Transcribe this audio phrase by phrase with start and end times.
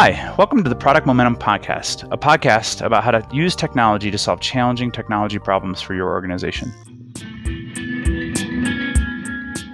[0.00, 4.16] Hi, welcome to the Product Momentum Podcast, a podcast about how to use technology to
[4.16, 6.72] solve challenging technology problems for your organization.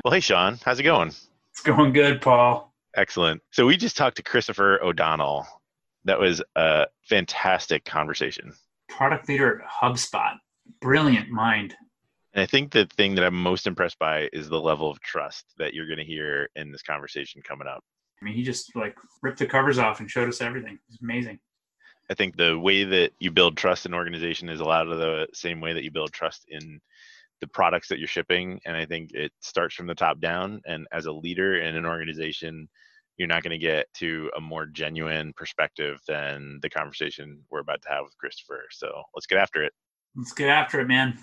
[0.03, 1.09] Well, hey, Sean, how's it going?
[1.09, 2.73] It's going good, Paul.
[2.97, 3.43] Excellent.
[3.51, 5.47] So, we just talked to Christopher O'Donnell.
[6.07, 8.55] That was a fantastic conversation.
[8.89, 10.37] Product leader at HubSpot.
[10.81, 11.75] Brilliant mind.
[12.33, 15.45] And I think the thing that I'm most impressed by is the level of trust
[15.59, 17.85] that you're going to hear in this conversation coming up.
[18.25, 20.79] I mean, he just like ripped the covers off and showed us everything.
[20.89, 21.39] It's amazing.
[22.11, 25.27] I think the way that you build trust in organization is a lot of the
[25.35, 26.81] same way that you build trust in
[27.43, 28.61] the products that you're shipping.
[28.65, 30.63] And I think it starts from the top down.
[30.65, 32.67] And as a leader in an organization,
[33.19, 37.83] you're not going to get to a more genuine perspective than the conversation we're about
[37.83, 38.63] to have with Christopher.
[38.71, 39.75] So let's get after it.
[40.17, 41.19] Let's get after it, man.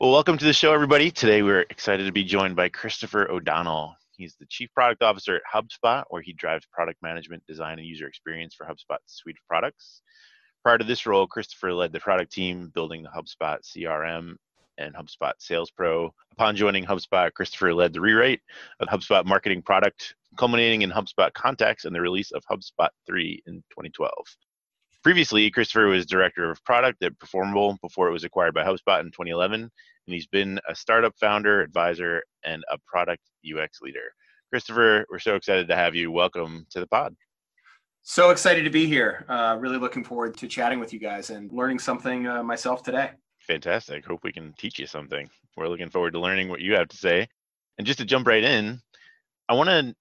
[0.00, 1.10] Well, welcome to the show, everybody.
[1.10, 3.94] Today we're excited to be joined by Christopher O'Donnell.
[4.16, 8.06] He's the Chief Product Officer at HubSpot, where he drives product management, design, and user
[8.06, 10.00] experience for HubSpot's suite of products.
[10.62, 14.36] Prior to this role, Christopher led the product team building the HubSpot CRM
[14.78, 16.14] and HubSpot Sales Pro.
[16.32, 18.40] Upon joining HubSpot, Christopher led the rewrite
[18.80, 23.56] of HubSpot marketing product, culminating in HubSpot Contacts and the release of HubSpot 3 in
[23.68, 24.10] 2012.
[25.02, 29.06] Previously, Christopher was director of product at Performable before it was acquired by HubSpot in
[29.06, 29.70] 2011, and
[30.06, 34.12] he's been a startup founder, advisor, and a product UX leader.
[34.50, 36.12] Christopher, we're so excited to have you.
[36.12, 37.16] Welcome to the pod.
[38.02, 39.24] So excited to be here.
[39.26, 43.12] Uh, really looking forward to chatting with you guys and learning something uh, myself today.
[43.46, 44.04] Fantastic.
[44.04, 45.30] Hope we can teach you something.
[45.56, 47.26] We're looking forward to learning what you have to say.
[47.78, 48.82] And just to jump right in,
[49.48, 49.94] I want to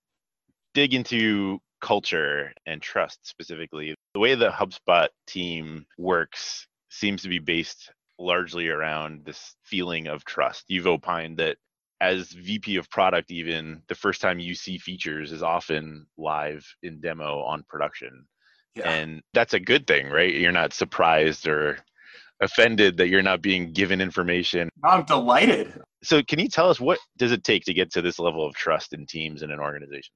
[0.74, 3.96] dig into culture and trust specifically.
[4.20, 10.26] The way the HubSpot team works seems to be based largely around this feeling of
[10.26, 10.66] trust.
[10.68, 11.56] You've opined that
[12.02, 17.00] as VP of product, even the first time you see features is often live in
[17.00, 18.26] demo on production.
[18.76, 18.90] Yeah.
[18.90, 20.36] And that's a good thing, right?
[20.36, 21.78] You're not surprised or
[22.42, 24.68] offended that you're not being given information.
[24.84, 25.82] I'm delighted.
[26.04, 28.54] So, can you tell us what does it take to get to this level of
[28.54, 30.12] trust in teams in an organization?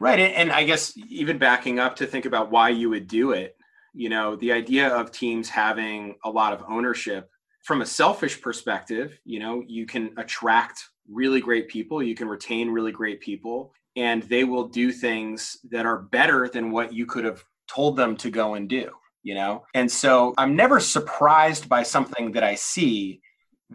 [0.00, 0.18] Right.
[0.18, 3.56] And I guess even backing up to think about why you would do it,
[3.94, 7.30] you know, the idea of teams having a lot of ownership
[7.62, 12.70] from a selfish perspective, you know, you can attract really great people, you can retain
[12.70, 17.24] really great people, and they will do things that are better than what you could
[17.24, 18.90] have told them to go and do,
[19.22, 19.64] you know?
[19.74, 23.20] And so I'm never surprised by something that I see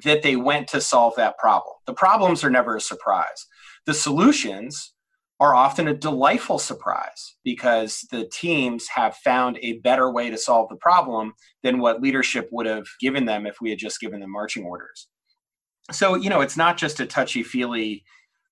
[0.04, 1.76] that they went to solve that problem.
[1.86, 3.46] The problems are never a surprise.
[3.86, 4.94] The solutions
[5.40, 10.68] are often a delightful surprise because the teams have found a better way to solve
[10.70, 11.34] the problem
[11.64, 15.08] than what leadership would have given them if we had just given them marching orders.
[15.92, 18.04] So, you know, it's not just a touchy feely,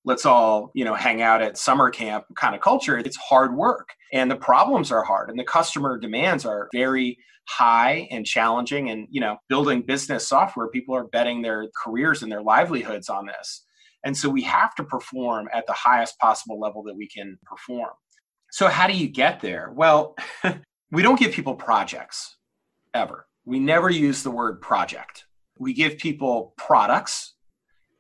[0.06, 2.97] let's all, you know, hang out at summer camp kind of culture.
[2.97, 7.17] It's hard work and the problems are hard and the customer demands are very
[7.47, 8.90] high and challenging.
[8.90, 13.25] And, you know, building business software, people are betting their careers and their livelihoods on
[13.25, 13.64] this.
[14.05, 17.89] And so we have to perform at the highest possible level that we can perform.
[18.51, 19.73] So, how do you get there?
[19.75, 20.16] Well,
[20.91, 22.38] we don't give people projects
[22.93, 23.25] ever.
[23.43, 25.25] We never use the word project.
[25.59, 27.33] We give people products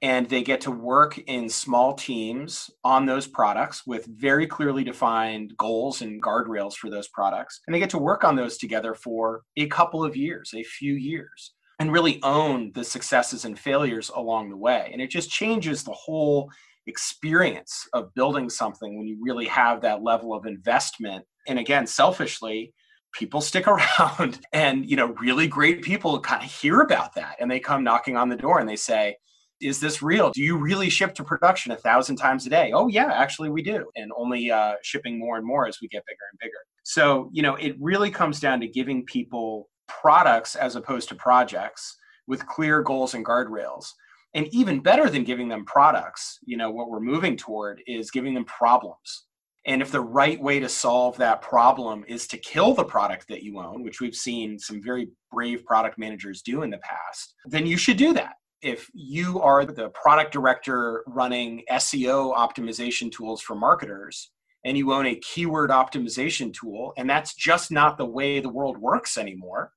[0.01, 5.53] and they get to work in small teams on those products with very clearly defined
[5.57, 7.61] goals and guardrails for those products.
[7.65, 10.93] And they get to work on those together for a couple of years, a few
[10.93, 14.89] years and really own the successes and failures along the way.
[14.91, 16.49] And it just changes the whole
[16.87, 21.25] experience of building something when you really have that level of investment.
[21.47, 22.73] And again, selfishly,
[23.17, 27.49] people stick around and you know really great people kind of hear about that and
[27.49, 29.15] they come knocking on the door and they say
[29.61, 32.87] is this real do you really ship to production a thousand times a day oh
[32.87, 36.17] yeah actually we do and only uh, shipping more and more as we get bigger
[36.31, 41.09] and bigger so you know it really comes down to giving people products as opposed
[41.09, 41.97] to projects
[42.27, 43.87] with clear goals and guardrails.
[44.33, 48.33] And even better than giving them products, you know, what we're moving toward is giving
[48.33, 49.25] them problems.
[49.65, 53.41] And if the right way to solve that problem is to kill the product that
[53.43, 57.65] you own, which we've seen some very brave product managers do in the past, then
[57.65, 58.33] you should do that.
[58.61, 64.31] If you are the product director running SEO optimization tools for marketers,
[64.65, 68.77] and you own a keyword optimization tool, and that's just not the way the world
[68.77, 69.71] works anymore,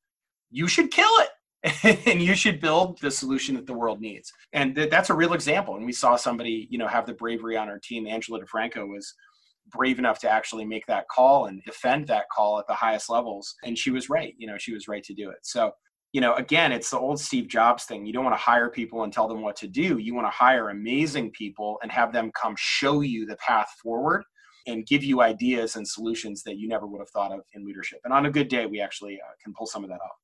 [0.50, 1.28] you should kill it.
[2.06, 4.32] and you should build the solution that the world needs.
[4.52, 5.74] And th- that's a real example.
[5.74, 8.06] And we saw somebody, you know, have the bravery on our team.
[8.06, 9.12] Angela DeFranco was
[9.70, 13.54] brave enough to actually make that call and defend that call at the highest levels.
[13.64, 14.34] And she was right.
[14.38, 15.38] You know, she was right to do it.
[15.42, 15.72] So,
[16.12, 18.06] you know, again, it's the old Steve Jobs thing.
[18.06, 19.98] You don't want to hire people and tell them what to do.
[19.98, 24.22] You want to hire amazing people and have them come show you the path forward
[24.66, 27.98] and give you ideas and solutions that you never would have thought of in leadership.
[28.04, 30.16] And on a good day, we actually uh, can pull some of that off.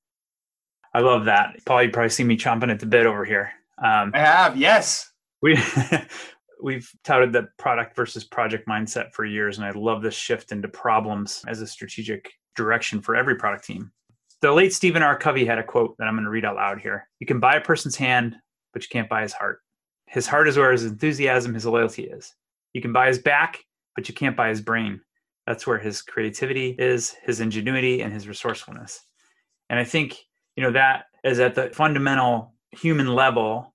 [0.95, 1.57] I love that.
[1.67, 3.53] Paul, you probably see me chomping at the bit over here.
[3.79, 5.11] Um, I have, yes.
[5.43, 5.59] We
[6.63, 10.69] we've touted the product versus project mindset for years, and I love this shift into
[10.69, 13.93] problems as a strategic direction for every product team.
[14.41, 15.19] The late Stephen R.
[15.19, 17.09] Covey had a quote that I'm going to read out loud here.
[17.19, 18.37] You can buy a person's hand,
[18.73, 19.61] but you can't buy his heart.
[20.07, 22.35] His heart is where his enthusiasm, his loyalty is.
[22.73, 23.59] You can buy his back,
[23.97, 25.01] but you can't buy his brain.
[25.47, 29.01] That's where his creativity is, his ingenuity, and his resourcefulness.
[29.71, 30.19] And I think,
[30.57, 33.75] you know, that is at the fundamental human level,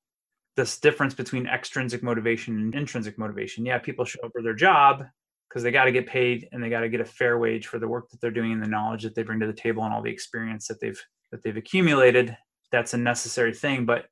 [0.55, 3.65] this difference between extrinsic motivation and intrinsic motivation.
[3.65, 5.03] Yeah, people show up for their job
[5.49, 7.79] because they got to get paid and they got to get a fair wage for
[7.79, 9.93] the work that they're doing and the knowledge that they bring to the table and
[9.93, 12.35] all the experience that they've that they've accumulated.
[12.71, 13.85] That's a necessary thing.
[13.85, 14.05] But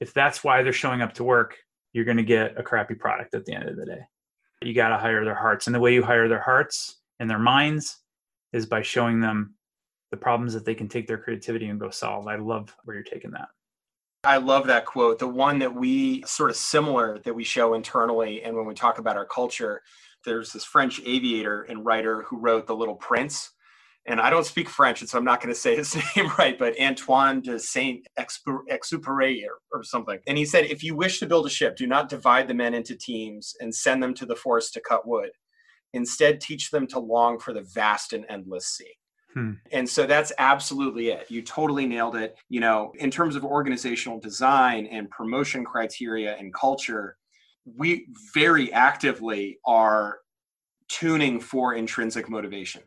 [0.00, 1.56] if that's why they're showing up to work,
[1.92, 4.00] you're going to get a crappy product at the end of the day.
[4.62, 5.66] You got to hire their hearts.
[5.66, 7.98] And the way you hire their hearts and their minds
[8.52, 9.54] is by showing them
[10.10, 12.26] the problems that they can take their creativity and go solve.
[12.26, 13.48] I love where you're taking that.
[14.24, 15.18] I love that quote.
[15.18, 18.98] The one that we sort of similar that we show internally and when we talk
[18.98, 19.82] about our culture,
[20.24, 23.52] there's this French aviator and writer who wrote The Little Prince
[24.06, 26.58] and I don't speak French, and so I'm not going to say his name right,
[26.58, 30.18] but Antoine de Saint Exupéry or, or something.
[30.26, 32.74] And he said, if you wish to build a ship, do not divide the men
[32.74, 35.30] into teams and send them to the forest to cut wood.
[35.92, 38.92] Instead, teach them to long for the vast and endless sea.
[39.34, 39.52] Hmm.
[39.70, 41.30] And so that's absolutely it.
[41.30, 42.36] You totally nailed it.
[42.48, 47.16] You know, in terms of organizational design and promotion criteria and culture,
[47.64, 50.18] we very actively are
[50.88, 52.82] tuning for intrinsic motivation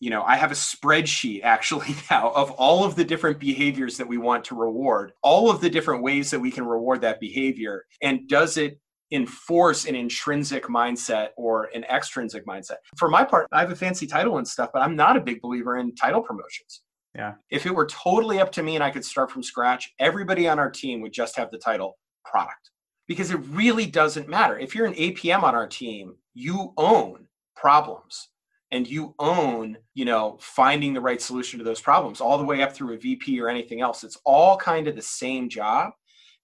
[0.00, 4.08] you know i have a spreadsheet actually now of all of the different behaviors that
[4.08, 7.84] we want to reward all of the different ways that we can reward that behavior
[8.02, 8.78] and does it
[9.12, 12.76] enforce an intrinsic mindset or an extrinsic mindset.
[12.96, 15.40] For my part i have a fancy title and stuff but i'm not a big
[15.40, 16.82] believer in title promotions.
[17.14, 17.34] Yeah.
[17.50, 20.58] If it were totally up to me and i could start from scratch everybody on
[20.58, 22.70] our team would just have the title product.
[23.08, 24.58] Because it really doesn't matter.
[24.58, 27.26] If you're an apm on our team you own
[27.56, 28.28] problems.
[28.72, 32.62] And you own you know finding the right solution to those problems all the way
[32.62, 34.04] up through a vp or anything else.
[34.04, 35.90] It's all kind of the same job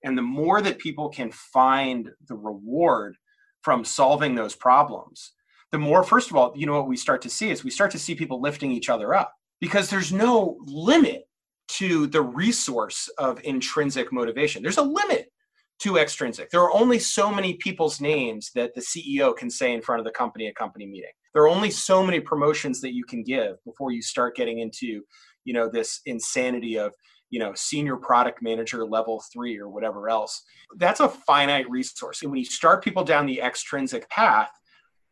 [0.07, 3.17] and the more that people can find the reward
[3.63, 5.33] from solving those problems
[5.73, 7.91] the more first of all you know what we start to see is we start
[7.91, 11.27] to see people lifting each other up because there's no limit
[11.69, 14.63] to the resource of intrinsic motivation.
[14.63, 15.33] There's a limit
[15.81, 16.51] to extrinsic.
[16.51, 20.07] There are only so many people's names that the ceo can say in front of
[20.07, 21.11] the company at company meeting.
[21.35, 25.03] There are only so many promotions that you can give before you start getting into
[25.45, 26.95] you know this insanity of
[27.31, 30.43] you know senior product manager level three or whatever else
[30.77, 32.23] that's a finite resource.
[32.23, 34.51] And when you start people down the extrinsic path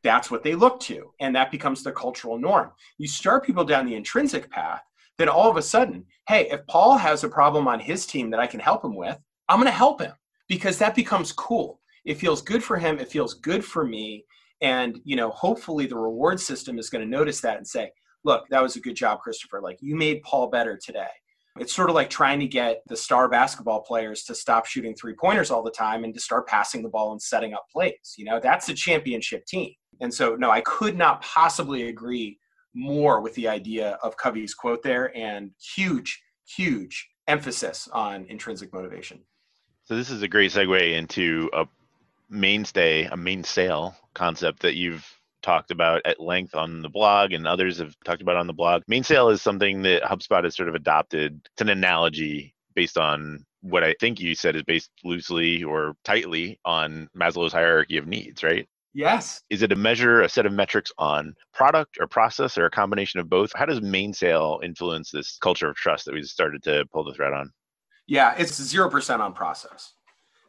[0.03, 2.71] that's what they look to and that becomes the cultural norm.
[2.99, 4.83] You start people down the intrinsic path
[5.19, 8.41] then all of a sudden hey if paul has a problem on his team that
[8.41, 9.19] i can help him with
[9.49, 10.13] i'm going to help him
[10.49, 11.81] because that becomes cool.
[12.05, 14.25] It feels good for him it feels good for me
[14.61, 17.91] and you know hopefully the reward system is going to notice that and say
[18.25, 19.61] look that was a good job christopher.
[19.61, 21.09] Like you made paul better today
[21.61, 25.15] it's sort of like trying to get the star basketball players to stop shooting three
[25.15, 28.25] pointers all the time and to start passing the ball and setting up plays you
[28.25, 28.41] know?
[28.41, 29.73] That's a championship team.
[30.01, 32.39] And so no i could not possibly agree
[32.75, 39.21] more with the idea of covey's quote there and huge huge emphasis on intrinsic motivation.
[39.85, 41.67] So this is a great segue into a
[42.31, 45.07] mainstay, a mainsail concept that you've
[45.45, 48.83] talked about at length on the blog and others have talked about on the blog.
[48.89, 51.41] Mainsail is something that HubSpot has sort of adopted.
[51.53, 56.59] It's an analogy based on what I think you said is based loosely or tightly
[56.65, 58.67] on Maslow's hierarchy of needs, right?
[58.93, 59.43] Yes.
[59.51, 63.21] Is it a measure, a set of metrics on product or process or a combination
[63.21, 63.53] of both?
[63.55, 67.33] How does Mainsail influence this culture of trust that we started to pull the thread
[67.33, 67.53] on?
[68.07, 69.95] Yeah, it's 0% on process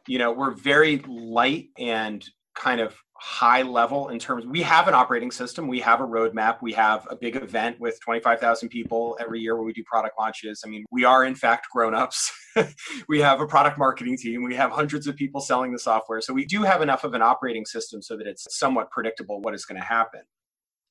[0.06, 2.24] you know we're very light and
[2.54, 6.60] kind of high level in terms we have an operating system we have a roadmap
[6.62, 10.62] we have a big event with 25000 people every year where we do product launches.
[10.64, 12.32] I mean we are in fact grown-ups.
[13.08, 16.22] We have a product marketing team we have hundreds of people selling the software.
[16.22, 19.54] So we do have enough of an operating system so that it's somewhat predictable what
[19.54, 20.22] is going to happen.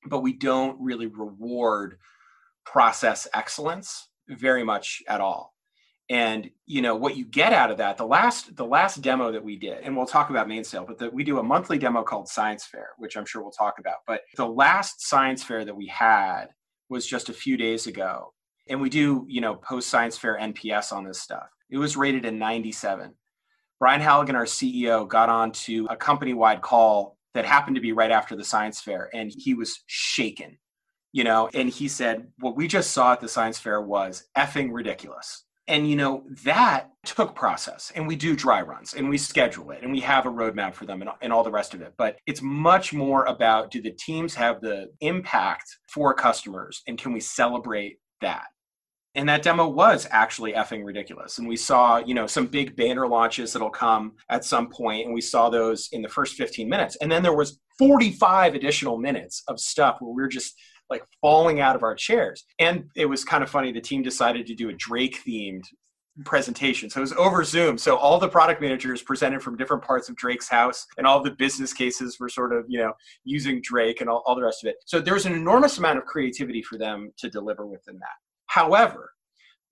[0.08, 1.98] But we don't really reward
[2.64, 5.55] process excellence very much at all
[6.08, 9.42] and you know what you get out of that the last the last demo that
[9.42, 12.28] we did and we'll talk about mainsail but the, we do a monthly demo called
[12.28, 13.96] science fair which i'm sure we'll talk about.
[14.06, 16.46] But the last science fair that we had
[16.88, 18.32] was just a few days ago.
[18.68, 21.48] And we do you know post science fair nps on this stuff.
[21.70, 23.14] It was rated a 97
[23.78, 28.10] brian halligan our ceo got on to a company-wide call that happened to be right
[28.10, 30.56] after the science fair, and he was shaken,
[31.12, 34.70] you know, and he said, What we just saw at the science fair was effing
[34.72, 35.44] ridiculous.
[35.68, 39.82] And you know, that took process and we do dry runs and we schedule it
[39.82, 41.94] and we have a roadmap for them and, and all the rest of it.
[41.96, 47.12] But it's much more about do the teams have the impact for customers and can
[47.12, 48.46] we celebrate that?
[49.16, 53.08] and that demo was actually effing ridiculous and we saw you know some big banner
[53.08, 56.96] launches that'll come at some point and we saw those in the first 15 minutes
[56.96, 60.54] and then there was 45 additional minutes of stuff where we are just
[60.90, 62.44] like falling out of our chairs.
[62.58, 65.64] And it was kind of funny the team decided to do a drake themed
[66.24, 66.88] presentation.
[66.88, 67.76] So it was over zoom.
[67.76, 71.32] So all the product managers presented from different parts of drake's house and all the
[71.32, 72.92] business cases were sort of you know
[73.24, 74.76] using drake and all, all the rest of it.
[74.86, 78.16] So there's an enormous amount of creativity for them to deliver within that.
[78.46, 79.12] However,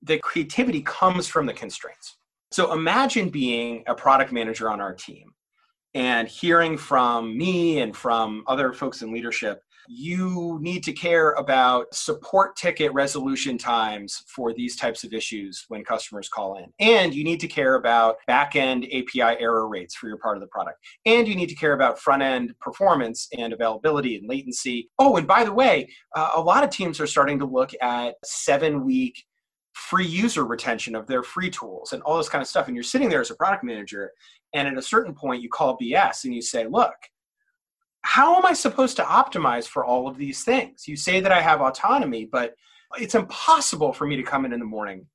[0.03, 2.19] the creativity comes from the constraints.
[2.53, 5.33] So imagine being a product manager on our team
[5.95, 11.95] and hearing from me and from other folks in leadership you need to care about
[11.95, 16.73] support ticket resolution times for these types of issues when customers call in.
[16.79, 20.41] And you need to care about back end API error rates for your part of
[20.41, 20.79] the product.
[21.07, 24.91] And you need to care about front end performance and availability and latency.
[24.99, 28.15] Oh, and by the way, uh, a lot of teams are starting to look at
[28.25, 29.25] seven week
[29.75, 32.69] free user retention of their free tools and all this kind of stuff.
[32.69, 34.13] And you're sitting there as a product manager,
[34.55, 36.95] and at a certain point, you call BS and you say, look,
[38.05, 40.87] how am I supposed to optimize for all of these things?
[40.87, 42.55] You say that I have autonomy, but
[42.99, 45.07] it's impossible for me to come in in the morning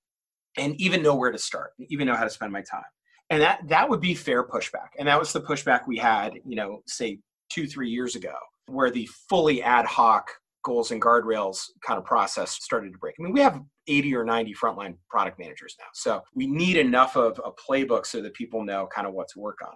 [0.57, 2.83] and even know where to start, even know how to spend my time.
[3.29, 4.89] And that that would be fair pushback.
[4.97, 7.19] And that was the pushback we had, you know, say
[7.51, 8.33] 2 3 years ago
[8.65, 10.27] where the fully ad hoc
[10.63, 13.15] goals and guardrails kind of process started to break.
[13.19, 15.85] I mean, we have 80 or 90 frontline product managers now.
[15.93, 19.39] So we need enough of a playbook so that people know kind of what to
[19.39, 19.75] work on.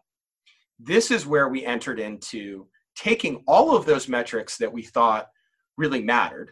[0.79, 5.29] This is where we entered into taking all of those metrics that we thought
[5.77, 6.51] really mattered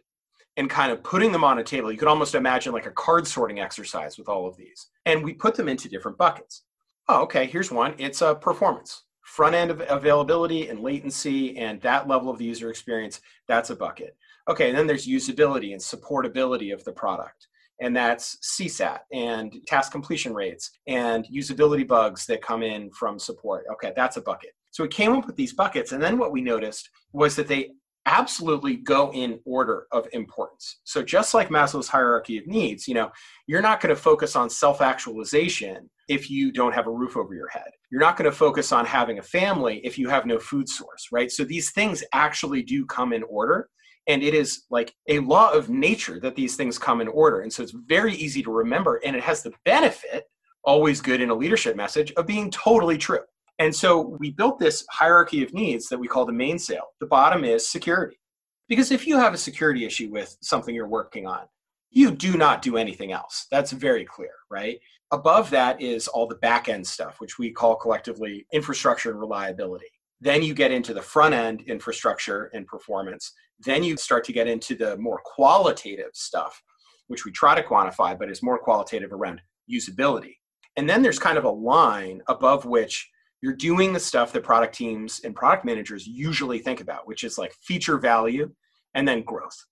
[0.57, 1.91] and kind of putting them on a table.
[1.91, 4.87] You could almost imagine like a card sorting exercise with all of these.
[5.05, 6.63] And we put them into different buckets.
[7.07, 7.95] Oh, okay, here's one.
[7.97, 9.03] It's a performance.
[9.23, 14.15] Front end availability and latency and that level of the user experience, that's a bucket.
[14.49, 17.47] Okay, and then there's usability and supportability of the product.
[17.79, 23.65] And that's CSAT and task completion rates and usability bugs that come in from support.
[23.73, 24.51] Okay, that's a bucket.
[24.71, 25.91] So we came up with these buckets.
[25.91, 27.71] And then what we noticed was that they
[28.07, 30.79] absolutely go in order of importance.
[30.85, 33.11] So just like Maslow's hierarchy of needs, you know,
[33.45, 37.49] you're not going to focus on self-actualization if you don't have a roof over your
[37.49, 37.69] head.
[37.91, 41.09] You're not going to focus on having a family if you have no food source,
[41.11, 41.31] right?
[41.31, 43.69] So these things actually do come in order.
[44.07, 47.41] And it is like a law of nature that these things come in order.
[47.41, 48.99] And so it's very easy to remember.
[49.05, 50.23] And it has the benefit,
[50.63, 53.21] always good in a leadership message, of being totally true.
[53.59, 56.83] And so we built this hierarchy of needs that we call the mainsail.
[56.99, 58.19] The bottom is security.
[58.67, 61.41] Because if you have a security issue with something you're working on,
[61.89, 63.47] you do not do anything else.
[63.51, 64.79] That's very clear, right?
[65.11, 69.87] Above that is all the back end stuff, which we call collectively infrastructure and reliability.
[70.21, 73.33] Then you get into the front end infrastructure and performance.
[73.59, 76.63] Then you start to get into the more qualitative stuff,
[77.07, 80.35] which we try to quantify, but is more qualitative around usability.
[80.77, 83.10] And then there's kind of a line above which
[83.41, 87.37] you're doing the stuff that product teams and product managers usually think about, which is
[87.37, 88.51] like feature value
[88.93, 89.65] and then growth.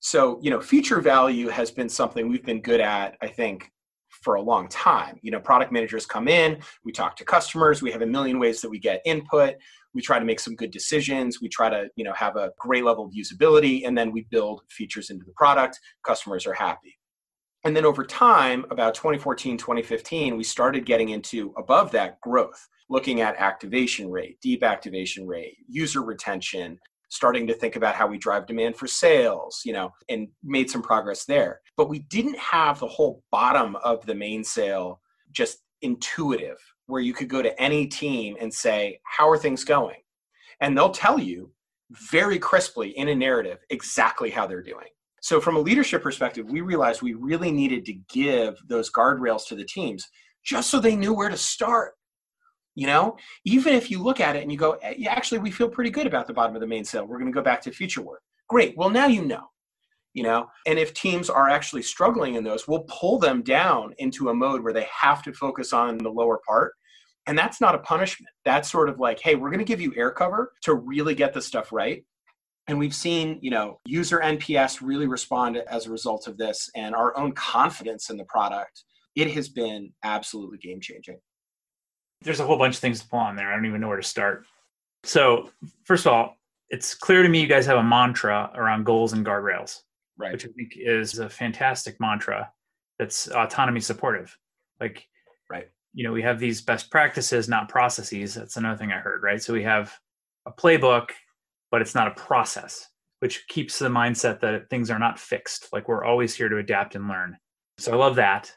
[0.00, 3.70] So, you know, feature value has been something we've been good at, I think,
[4.22, 5.18] for a long time.
[5.22, 8.60] You know, product managers come in, we talk to customers, we have a million ways
[8.60, 9.56] that we get input,
[9.94, 12.84] we try to make some good decisions, we try to, you know, have a great
[12.84, 16.96] level of usability, and then we build features into the product, customers are happy.
[17.64, 23.20] And then over time, about 2014, 2015, we started getting into above that growth looking
[23.20, 26.78] at activation rate, deep activation rate, user retention,
[27.08, 30.82] starting to think about how we drive demand for sales, you know, and made some
[30.82, 31.60] progress there.
[31.76, 35.00] But we didn't have the whole bottom of the mainsail
[35.32, 40.00] just intuitive, where you could go to any team and say, How are things going?
[40.60, 41.52] And they'll tell you
[42.10, 44.88] very crisply in a narrative exactly how they're doing.
[45.20, 49.56] So, from a leadership perspective, we realized we really needed to give those guardrails to
[49.56, 50.06] the teams
[50.44, 51.94] just so they knew where to start
[52.76, 53.16] you know?
[53.44, 56.06] Even if you look at it and you go eh, actually we feel pretty good
[56.06, 58.22] about the bottom of the mainsail we're going to go back to future work.
[58.48, 58.76] Great.
[58.76, 59.48] Well now you know
[60.14, 60.46] you know?
[60.66, 64.62] And if teams are actually struggling in those we'll pull them down into a mode
[64.62, 66.74] where they have to focus on the lower part.
[67.26, 68.30] And that's not a punishment.
[68.44, 71.34] That's sort of like hey we're going to give you air cover to really get
[71.34, 72.04] the stuff right.
[72.68, 76.94] And we've seen you know user nps really respond as a result of this and
[76.94, 78.84] our own confidence in the product
[79.16, 81.18] it has been absolutely game changing
[82.26, 83.50] there's a whole bunch of things to pull on there.
[83.50, 84.44] I don't even know where to start.
[85.04, 85.50] So,
[85.84, 86.36] first of all,
[86.68, 89.82] it's clear to me you guys have a mantra around goals and guardrails,
[90.18, 90.32] Right.
[90.32, 92.50] which I think is a fantastic mantra
[92.98, 94.36] that's autonomy supportive.
[94.80, 95.06] Like,
[95.48, 95.68] Right.
[95.94, 98.34] you know, we have these best practices, not processes.
[98.34, 99.40] That's another thing I heard, right?
[99.40, 99.96] So we have
[100.44, 101.10] a playbook,
[101.70, 102.90] but it's not a process,
[103.20, 105.72] which keeps the mindset that things are not fixed.
[105.72, 107.38] Like we're always here to adapt and learn.
[107.78, 108.52] So I love that.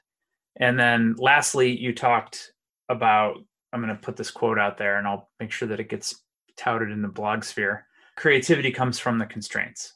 [0.60, 2.54] And then lastly, you talked
[2.90, 3.38] about,
[3.72, 6.24] I'm going to put this quote out there and I'll make sure that it gets
[6.58, 7.86] touted in the blog sphere.
[8.16, 9.94] Creativity comes from the constraints.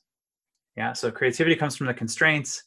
[0.77, 0.93] Yeah.
[0.93, 2.63] So creativity comes from the constraints,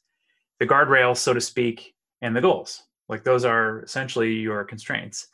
[0.59, 2.83] the guardrails, so to speak, and the goals.
[3.09, 5.29] Like those are essentially your constraints.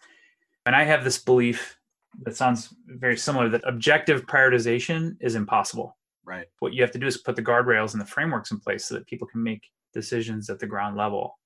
[0.66, 1.76] And I have this belief
[2.22, 5.96] that sounds very similar that objective prioritization is impossible.
[6.24, 6.46] Right.
[6.60, 8.94] What you have to do is put the guardrails and the frameworks in place so
[8.94, 11.38] that people can make decisions at the ground level.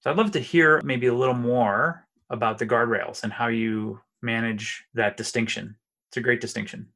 [0.00, 4.00] So I'd love to hear maybe a little more about the guardrails and how you
[4.22, 5.76] manage that distinction.
[6.10, 6.88] It's a great distinction.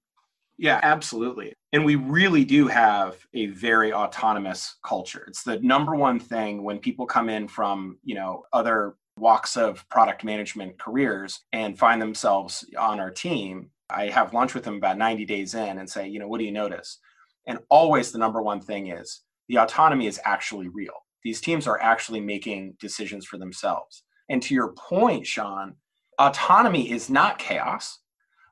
[0.59, 1.53] Yeah, absolutely.
[1.73, 5.25] And we really do have a very autonomous culture.
[5.29, 9.87] It's the number one thing when people come in from, you know, other walks of
[9.91, 13.71] product management careers and find themselves on our team.
[13.91, 16.45] I have lunch with them about 90 days in and say, you know, what do
[16.45, 16.99] you notice?
[17.47, 21.05] And always the number one thing is the autonomy is actually real.
[21.23, 24.03] These teams are actually making decisions for themselves.
[24.29, 25.75] And to your point, Sean,
[26.19, 28.01] autonomy is not chaos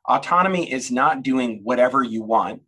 [0.07, 2.63] autonomy is not doing whatever you want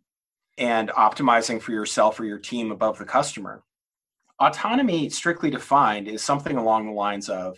[0.57, 3.63] and optimizing for yourself or your team above the customer.
[4.39, 7.57] Autonomy, strictly defined, is something along the lines of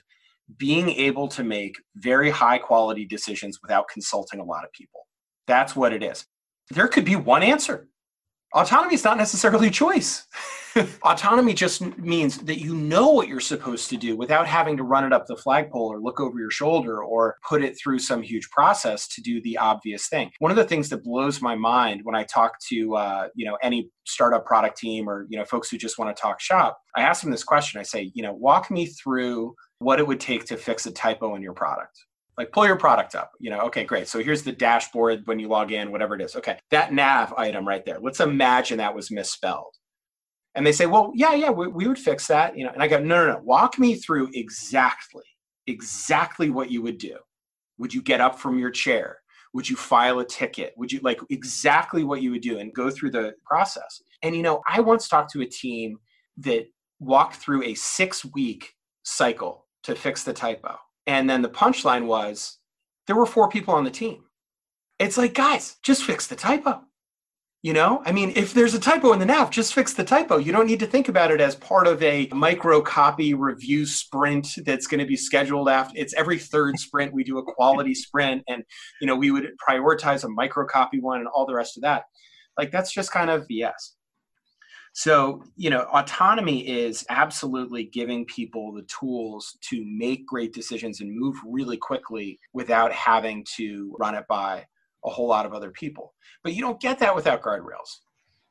[0.58, 5.02] being able to make very high quality decisions without consulting a lot of people.
[5.48, 6.26] That's what it is.
[6.72, 7.88] There could be one answer.
[8.54, 10.28] Autonomy is not necessarily a choice.
[11.04, 15.04] Autonomy just means that you know what you're supposed to do without having to run
[15.04, 18.50] it up the flagpole or look over your shoulder or put it through some huge
[18.50, 20.32] process to do the obvious thing.
[20.40, 23.58] One of the things that blows my mind when I talk to uh, you know
[23.62, 27.02] any startup product team or you know folks who just want to talk shop, I
[27.02, 27.80] ask them this question.
[27.80, 31.36] I say, you know, walk me through what it would take to fix a typo
[31.36, 32.06] in your product
[32.40, 33.60] like pull your product up you know?
[33.62, 34.08] Okay great.
[34.08, 36.36] So here's the dashboard when you log in whatever it is.
[36.36, 39.76] Okay that nav item right there let's imagine that was misspelled.
[40.56, 42.72] And they say well yeah yeah we, we would fix that you know?
[42.72, 43.42] And i go no no no.
[43.44, 45.26] Walk me through exactly
[45.68, 47.18] exactly what you would do.
[47.78, 49.18] Would you get up from your chair?
[49.54, 50.74] Would you file a ticket?
[50.78, 54.02] Would you like exactly what you would do and go through the process?
[54.24, 55.98] And you know i once talked to a team
[56.38, 56.66] that
[57.00, 58.74] walked through a six week
[59.04, 60.78] cycle to fix the typo
[61.10, 62.60] and then the punchline was
[63.08, 64.24] there were four people on the team
[65.00, 66.82] it's like guys just fix the typo
[67.62, 70.38] you know, I mean, if there's a typo in the nav, just fix the typo.
[70.38, 74.48] You don't need to think about it as part of a micro copy review sprint
[74.66, 75.92] that's going to be scheduled after.
[75.98, 78.64] It's every third sprint we do a quality sprint, and
[79.02, 82.04] you know we would prioritize a micro copy one and all the rest of that.
[82.58, 83.96] Like that's just kind of BS.
[85.00, 91.18] So, you know, autonomy is absolutely giving people the tools to make great decisions and
[91.18, 94.66] move really quickly without having to run it by
[95.06, 96.14] a whole lot of other people.
[96.44, 98.00] But you don't get that without guardrails.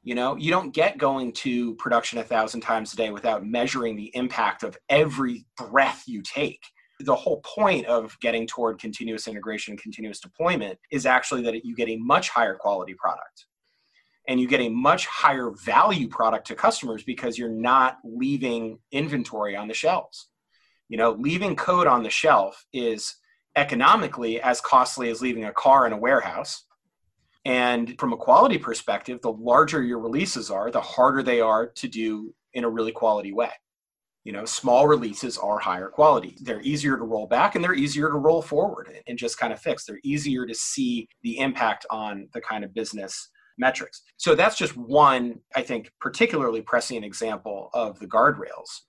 [0.02, 3.94] You know, you don't get going to production a thousand times a day without measuring
[3.94, 6.62] the impact of every breath you take.
[7.00, 11.90] The whole point of getting toward continuous integration, continuous deployment is actually that you get
[11.90, 13.44] a much higher quality product
[14.28, 19.56] and you get a much higher value product to customers because you're not leaving inventory
[19.56, 20.28] on the shelves.
[20.90, 23.16] You know, leaving code on the shelf is
[23.56, 26.64] economically as costly as leaving a car in a warehouse.
[27.46, 31.88] And from a quality perspective, the larger your releases are, the harder they are to
[31.88, 33.50] do in a really quality way.
[34.24, 36.36] You know, small releases are higher quality.
[36.42, 39.60] They're easier to roll back and they're easier to roll forward and just kind of
[39.60, 39.86] fix.
[39.86, 44.02] They're easier to see the impact on the kind of business metrics.
[44.16, 48.80] So that's just one, I think, particularly pressing example of the guardrails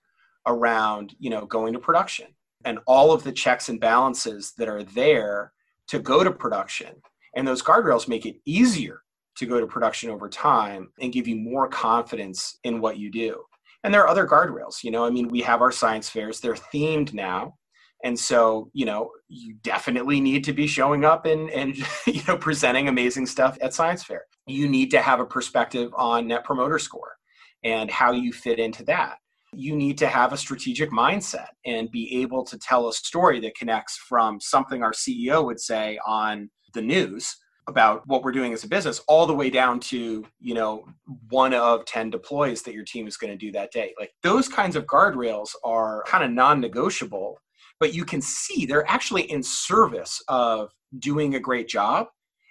[0.46, 2.26] around, you know, going to production
[2.64, 5.52] and all of the checks and balances that are there
[5.88, 6.94] to go to production.
[7.36, 9.02] And those guardrails make it easier
[9.36, 13.42] to go to production over time and give you more confidence in what you do.
[13.84, 14.84] And there are other guardrails.
[14.84, 17.56] You know, I mean, we have our science fairs, they're themed now.
[18.04, 22.36] And so, you know, you definitely need to be showing up and, and you know,
[22.36, 24.24] presenting amazing stuff at science fair.
[24.46, 27.16] You need to have a perspective on net promoter score
[27.62, 29.18] and how you fit into that
[29.52, 33.56] you need to have a strategic mindset and be able to tell a story that
[33.56, 37.36] connects from something our CEO would say on the news
[37.66, 40.84] about what we're doing as a business all the way down to you know
[41.28, 44.48] one of 10 deploys that your team is going to do that day like those
[44.48, 47.38] kinds of guardrails are kind of non-negotiable
[47.80, 52.08] but you can see they're actually in service of doing a great job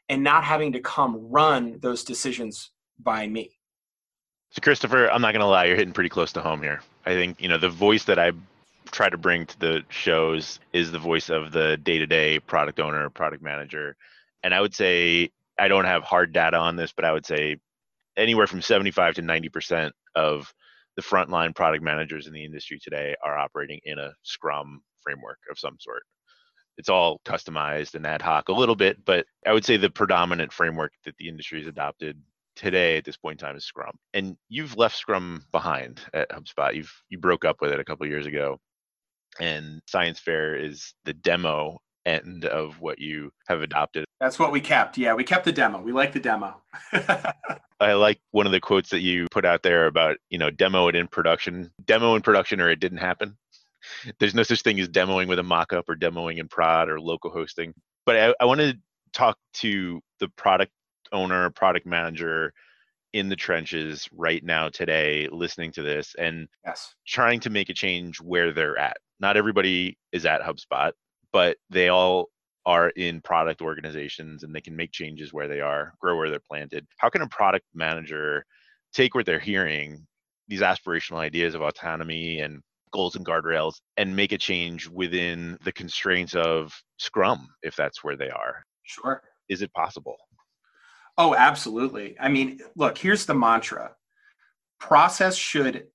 [0.10, 3.52] and not having to come run those decisions by me.
[4.50, 6.82] So, Christopher, I'm not going to lie, you're hitting pretty close to home here.
[7.06, 8.32] I think, you know, the voice that I
[8.92, 12.80] try to bring to the shows is the voice of the day to day product
[12.80, 13.96] owner, product manager.
[14.44, 17.58] And I would say, I don't have hard data on this, but I would say
[18.18, 20.52] anywhere from 75 to 90% of
[20.96, 25.59] the frontline product managers in the industry today are operating in a Scrum framework of
[25.59, 26.03] some sort.
[26.77, 30.53] It's all customized and ad hoc a little bit, but I would say the predominant
[30.53, 32.21] framework that the industry has adopted
[32.55, 33.97] today at this point in time is Scrum.
[34.13, 36.75] And you've left Scrum behind at HubSpot.
[36.75, 38.59] You've you broke up with it a couple years ago.
[39.39, 44.05] And Science Fair is the demo end of what you have adopted.
[44.19, 44.97] That's what we kept.
[44.97, 45.81] Yeah, we kept the demo.
[45.81, 46.62] We like the demo.
[47.79, 50.88] I like one of the quotes that you put out there about, you know, demo
[50.89, 53.38] it in production, demo in production or it didn't happen.
[54.19, 57.32] There's no such thing as demoing with a mock-up or demoing in prod or local
[57.32, 57.73] hosting.
[58.06, 58.75] But I, I want to
[59.13, 60.71] talk to the product
[61.12, 62.54] owner, product manager
[63.13, 66.93] in the trenches right now today listening to this and yes.
[67.08, 68.97] trying to make a change where they're at.
[69.19, 70.91] Not everybody is at HubSpot,
[71.34, 72.30] but they all
[72.65, 76.39] are in product organizations and they can make changes where they are, grow where they're
[76.39, 76.86] planted.
[76.97, 78.45] How can a product manager
[78.93, 80.06] take what they're hearing,
[80.47, 85.71] these aspirational ideas of autonomy and goals and guardrails, and make a change within the
[85.71, 88.63] constraints of Scrum, if that's where they are?
[88.84, 89.21] Sure.
[89.47, 90.17] Is it possible?
[91.17, 92.15] Oh, absolutely.
[92.19, 93.91] I mean, look, here's the mantra
[94.80, 95.88] process should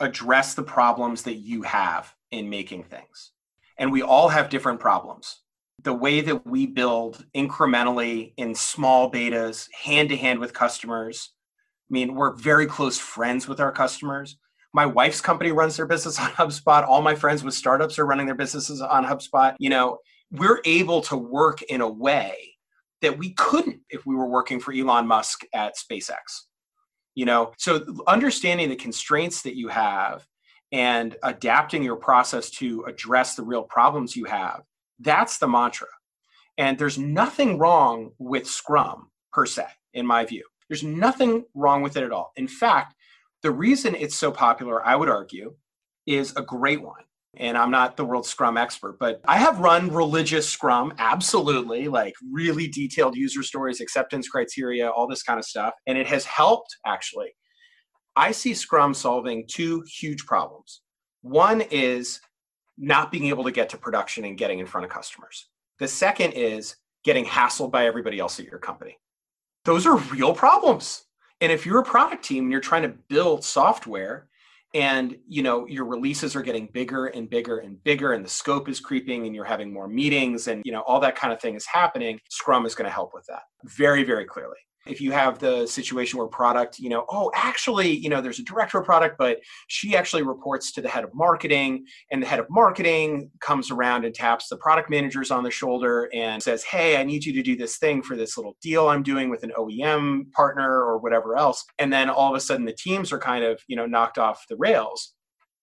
[0.00, 3.32] address the problems that you have in making things.
[3.78, 5.40] And we all have different problems.
[5.82, 11.32] The way that we build incrementally in small betas, hand to hand with customers.
[11.90, 14.38] I mean, we're very close friends with our customers.
[14.72, 16.86] My wife's company runs their business on HubSpot.
[16.86, 19.54] All my friends with startups are running their businesses on HubSpot.
[19.58, 19.98] You know,
[20.30, 22.54] we're able to work in a way
[23.02, 26.16] that we couldn't if we were working for Elon Musk at SpaceX.
[27.14, 30.26] You know, so understanding the constraints that you have
[30.72, 34.62] and adapting your process to address the real problems you have,
[35.00, 35.88] that's the mantra.
[36.56, 40.44] And there's nothing wrong with Scrum per se, in my view.
[40.68, 42.32] There's nothing wrong with it at all.
[42.36, 42.94] In fact,
[43.42, 45.54] the reason it's so popular, I would argue,
[46.06, 47.02] is a great one
[47.36, 52.14] and I'm not the world Scrum expert, but I have run religious Scrum, absolutely, like
[52.30, 55.74] really detailed user stories, acceptance criteria, all this kind of stuff.
[55.86, 57.32] And it has helped actually.
[58.16, 60.82] I see Scrum solving two huge problems.
[61.22, 62.20] One is
[62.76, 65.48] not being able to get to production and getting in front of customers.
[65.78, 68.98] The second is getting hassled by everybody else at your company.
[69.64, 71.04] Those are real problems.
[71.40, 74.28] And if you're a product team and you're trying to build software,
[74.74, 78.68] and you know your releases are getting bigger and bigger and bigger and the scope
[78.68, 81.54] is creeping and you're having more meetings and you know all that kind of thing
[81.54, 85.38] is happening scrum is going to help with that very very clearly if you have
[85.38, 89.16] the situation where product you know oh actually you know there's a director of product
[89.18, 89.38] but
[89.68, 94.04] she actually reports to the head of marketing and the head of marketing comes around
[94.04, 97.42] and taps the product managers on the shoulder and says hey i need you to
[97.42, 101.36] do this thing for this little deal i'm doing with an oem partner or whatever
[101.36, 104.18] else and then all of a sudden the teams are kind of you know knocked
[104.18, 105.14] off the rails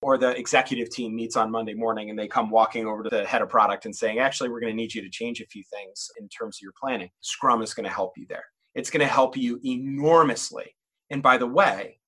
[0.04, 3.26] or the executive team meets on Monday morning and they come walking over to the
[3.26, 5.64] head of product and saying, actually, we're going to need you to change a few
[5.74, 7.10] things in terms of your planning.
[7.22, 8.46] Scrum is going to help you there.
[8.78, 10.76] It's going to help you enormously.
[11.10, 12.00] And by the way,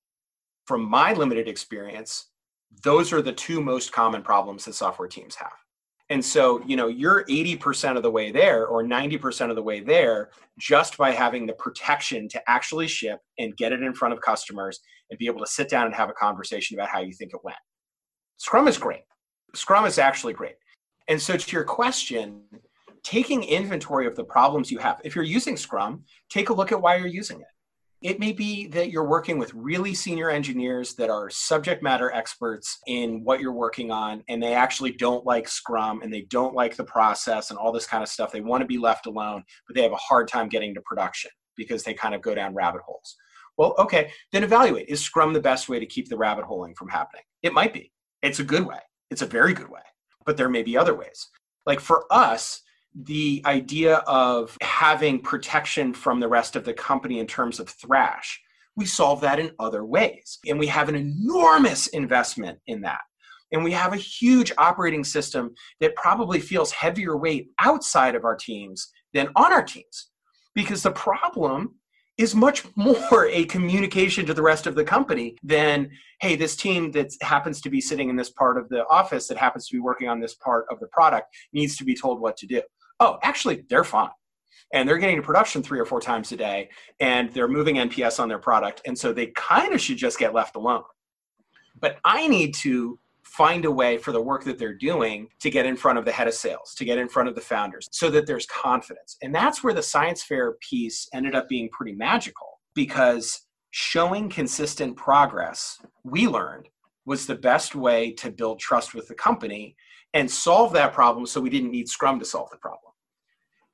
[0.66, 2.28] from my limited experience,
[2.84, 5.52] those are the two most common problems that software teams have.
[6.10, 9.80] And so, you know, you're 80% of the way there or 90% of the way
[9.80, 14.20] there just by having the protection to actually ship and get it in front of
[14.20, 14.80] customers
[15.10, 17.40] and be able to sit down and have a conversation about how you think it
[17.42, 17.58] went.
[18.38, 19.02] Scrum is great.
[19.54, 20.54] Scrum is actually great.
[21.08, 22.42] And so, to your question,
[23.02, 25.00] taking inventory of the problems you have.
[25.04, 27.46] If you're using Scrum, take a look at why you're using it.
[28.02, 32.78] It may be that you're working with really senior engineers that are subject matter experts
[32.86, 36.76] in what you're working on, and they actually don't like Scrum and they don't like
[36.76, 38.32] the process and all this kind of stuff.
[38.32, 41.30] They want to be left alone, but they have a hard time getting to production
[41.56, 43.16] because they kind of go down rabbit holes.
[43.58, 46.88] Well, okay, then evaluate is Scrum the best way to keep the rabbit holing from
[46.88, 47.24] happening?
[47.42, 47.92] It might be.
[48.22, 49.82] It's a good way, it's a very good way,
[50.24, 51.28] but there may be other ways.
[51.66, 52.62] Like for us,
[52.94, 58.40] the idea of having protection from the rest of the company in terms of thrash.
[58.76, 63.00] We solve that in other ways and we have an enormous investment in that.
[63.52, 68.36] And we have a huge operating system that probably feels heavier weight outside of our
[68.36, 70.10] teams than on our teams.
[70.54, 71.74] Because the problem
[72.16, 76.90] is much more a communication to the rest of the company than hey this team
[76.92, 79.80] that happens to be sitting in this part of the office that happens to be
[79.80, 82.60] working on this part of the product needs to be told what to do
[83.00, 84.10] oh, actually, they're fine.
[84.72, 86.68] and they're getting to production three or four times a day
[87.00, 88.82] and they're moving NPS on their product.
[88.86, 90.84] And so they kind of should just get left alone.
[91.80, 95.66] But I need to find a way for the work that they're doing to get
[95.66, 98.10] in front of the head of sales, to get in front of the founders, so
[98.10, 99.16] that there's confidence.
[99.22, 104.96] And that's where the science fair piece ended up being pretty magical because showing consistent
[104.96, 106.68] progress, we learned,
[107.06, 109.76] was the best way to build trust with the company
[110.12, 112.89] and solve that problem so we didn't need Scrum to solve the problem.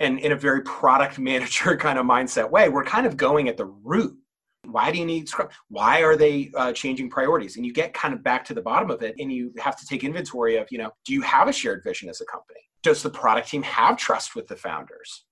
[0.01, 3.57] And in a very product manager kind of mindset way, we're kind of going at
[3.57, 4.17] the root.
[4.65, 7.57] Why do you need scrum why are they uh, changing priorities?
[7.57, 9.87] And you get kind of back to the bottom of it and you have to
[9.87, 12.61] take inventory of you know do you have a shared vision as a company?
[12.83, 15.25] Does the product team have trust with the founders?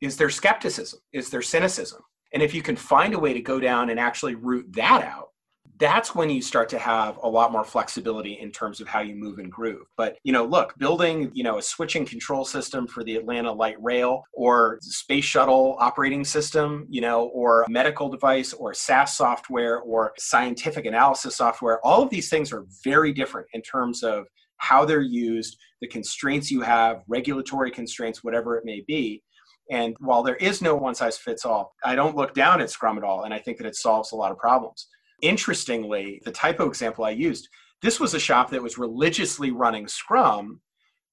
[0.00, 1.00] Is there skepticism?
[1.12, 2.00] Is there cynicism?
[2.32, 5.30] And if you can find a way to go down and actually root that out
[5.78, 9.14] that's when you start to have a lot more flexibility in terms of how you
[9.14, 9.86] move and groove.
[9.96, 13.76] But, you know, look, building, you know, a switching control system for the Atlanta light
[13.82, 20.12] rail or space shuttle operating system, you know, or medical device or SaaS software or
[20.18, 24.26] scientific analysis software, all of these things are very different in terms of
[24.58, 29.22] how they're used, the constraints you have, regulatory constraints, whatever it may be.
[29.70, 32.98] And while there is no one size fits all, I don't look down at Scrum
[32.98, 33.24] at all.
[33.24, 34.86] And I think that it solves a lot of problems.
[35.22, 37.48] Interestingly, the typo example I used,
[37.82, 40.60] this was a shop that was religiously running Scrum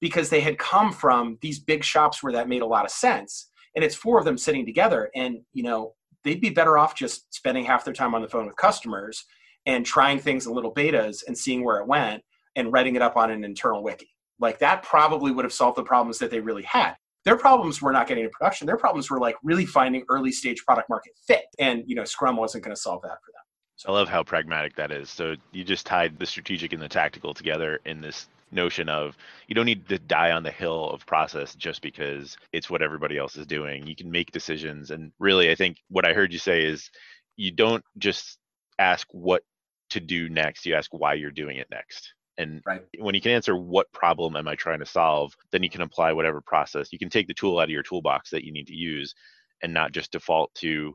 [0.00, 3.50] because they had come from these big shops where that made a lot of sense.
[3.74, 5.10] And it's four of them sitting together.
[5.14, 8.46] And, you know, they'd be better off just spending half their time on the phone
[8.46, 9.24] with customers
[9.66, 12.22] and trying things in little betas and seeing where it went
[12.56, 14.10] and writing it up on an internal wiki.
[14.38, 16.94] Like that probably would have solved the problems that they really had.
[17.24, 18.66] Their problems were not getting into production.
[18.66, 21.44] Their problems were like really finding early stage product market fit.
[21.58, 23.42] And, you know, Scrum wasn't going to solve that for them.
[23.86, 25.10] I love how pragmatic that is.
[25.10, 29.16] So you just tied the strategic and the tactical together in this notion of
[29.48, 33.18] you don't need to die on the hill of process just because it's what everybody
[33.18, 33.86] else is doing.
[33.86, 34.90] You can make decisions.
[34.90, 36.90] And really, I think what I heard you say is
[37.36, 38.38] you don't just
[38.78, 39.42] ask what
[39.90, 42.14] to do next, you ask why you're doing it next.
[42.36, 42.82] And right.
[42.98, 46.12] when you can answer what problem am I trying to solve, then you can apply
[46.12, 46.92] whatever process.
[46.92, 49.14] You can take the tool out of your toolbox that you need to use
[49.62, 50.94] and not just default to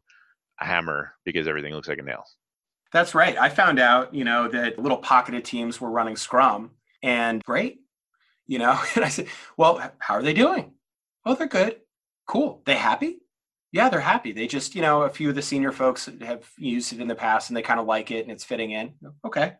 [0.60, 2.26] a hammer because everything looks like a nail.
[2.92, 3.38] That's right.
[3.38, 6.72] I found out, you know, that little pocketed teams were running Scrum
[7.04, 7.80] and great,
[8.48, 8.80] you know.
[8.96, 10.74] And I said, well, how are they doing?
[11.26, 11.78] Oh, they're good.
[12.28, 12.62] Cool.
[12.66, 13.20] They happy?
[13.72, 14.32] Yeah, they're happy.
[14.32, 17.16] They just, you know, a few of the senior folks have used it in the
[17.16, 18.94] past and they kind of like it and it's fitting in.
[19.26, 19.54] Okay.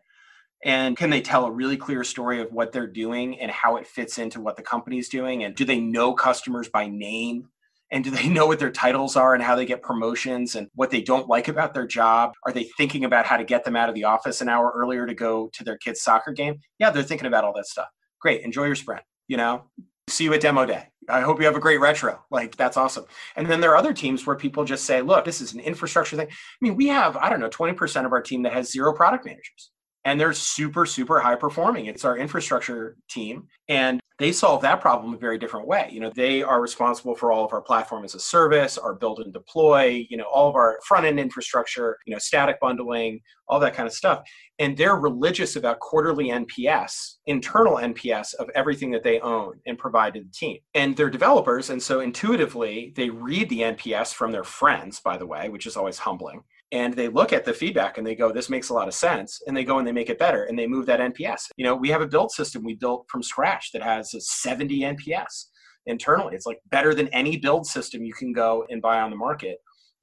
[0.64, 3.86] And can they tell a really clear story of what they're doing and how it
[3.86, 5.44] fits into what the company's doing?
[5.44, 7.48] And do they know customers by name?
[7.90, 10.90] And do they know what their titles are and how they get promotions and what
[10.90, 12.34] they don't like about their job?
[12.46, 15.06] Are they thinking about how to get them out of the office an hour earlier
[15.06, 16.60] to go to their kids soccer game?
[16.78, 17.88] Yeah they're thinking about all that stuff.
[18.20, 19.62] Great enjoy your sprint you know?
[20.08, 20.88] See you at demo day.
[21.08, 22.20] I hope you have a great retro.
[22.32, 23.04] Like that's awesome.
[23.36, 26.16] And then there are other teams where people just say look this is an infrastructure
[26.16, 26.26] thing.
[26.26, 29.24] I mean we have i don't know 20% of our team that has zero product
[29.24, 29.70] managers.
[30.04, 31.86] And they're super super high performing.
[31.86, 33.46] It's our infrastructure team.
[33.68, 35.88] And they solve that problem a very different way.
[35.90, 39.20] You know, they are responsible for all of our platform as a service, our build
[39.20, 43.58] and deploy, you know, all of our front end infrastructure, you know, static bundling, all
[43.60, 44.22] that kind of stuff.
[44.58, 50.12] And they're religious about quarterly NPS, internal NPS of everything that they own and provide
[50.14, 50.58] to the team.
[50.74, 51.70] And they're developers.
[51.70, 55.78] And so intuitively, they read the NPS from their friends, by the way, which is
[55.78, 58.88] always humbling and they look at the feedback and they go this makes a lot
[58.88, 61.48] of sense and they go and they make it better and they move that nps
[61.56, 64.80] you know we have a build system we built from scratch that has a 70
[64.80, 65.46] nps
[65.86, 66.34] internally.
[66.34, 69.58] It's like better than any build system you can go and buy on the market.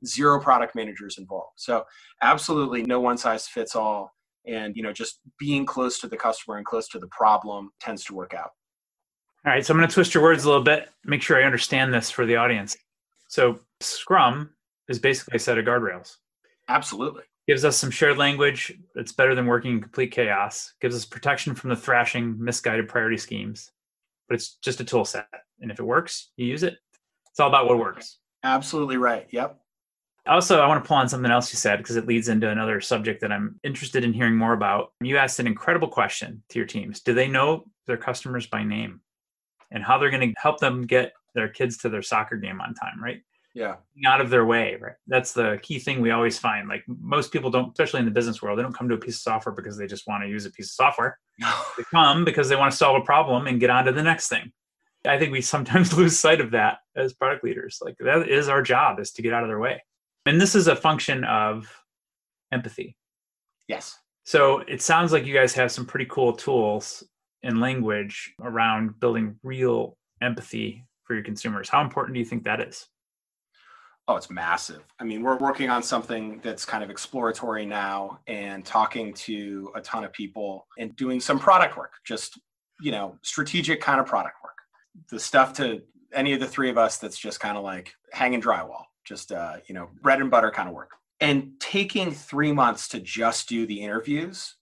[0.05, 1.53] Zero product managers involved.
[1.55, 1.83] So
[2.21, 4.13] absolutely no one size fits all
[4.45, 8.03] and you know just being close to the customer and close to the problem tends
[8.05, 8.51] to work out.
[9.45, 11.43] All right so i'm going to twist your words a little bit make sure i
[11.43, 12.77] understand this for the audience.
[13.27, 14.51] So scrum
[14.87, 16.17] is basically a set of guardrails
[16.67, 17.23] Absolutely.
[17.47, 20.73] Gives us some shared language It's better than working in complete chaos.
[20.81, 23.71] Gives us protection from the thrashing, misguided priority schemes.
[24.27, 25.27] But it's just a tool set.
[25.61, 26.77] And if it works, you use it.
[27.29, 28.17] It's all about what works.
[28.43, 29.27] Absolutely right.
[29.31, 29.59] Yep.
[30.27, 32.81] Also, I want to pull on something else you said because it leads into another
[32.81, 34.91] subject that I'm interested in hearing more about.
[34.99, 36.99] You asked an incredible question to your teams.
[36.99, 38.99] Do they know their customers by name
[39.71, 42.73] and how they're going to help them get their kids to their soccer game on
[42.73, 43.21] time, right?
[43.57, 43.75] Yeah.
[44.05, 44.93] out of their way right?
[45.07, 48.41] That's the key thing we always find like most people don't especially in the business
[48.41, 50.45] world they don't come to a piece of software because they just want to use
[50.45, 51.17] a piece of software.
[51.77, 54.29] They come because they want to solve a problem and get on to the next
[54.29, 54.51] thing.
[55.05, 58.61] I think we sometimes lose sight of that as product leaders like that is our
[58.61, 59.83] job is to get out of their way.
[60.25, 61.67] And this is a function of
[62.51, 62.95] empathy.
[63.67, 63.97] Yes.
[64.23, 67.03] So it sounds like you guys have some pretty cool tools
[67.43, 71.69] and language around building real empathy for your consumers.
[71.69, 72.87] How important do you think that is
[74.09, 74.83] Oh, it's massive.
[74.99, 79.81] I mean, we're working on something that's kind of exploratory now and talking to a
[79.81, 82.39] ton of people and doing some product work, just,
[82.79, 84.53] you know, strategic kind of product work.
[85.09, 85.81] The stuff to
[86.13, 89.57] any of the three of us that's just kind of like hanging drywall, just, uh,
[89.67, 90.91] you know, bread and butter kind of work.
[91.19, 94.55] And taking three months to just do the interviews